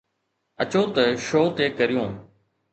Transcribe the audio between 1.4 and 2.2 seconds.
تي ڪريون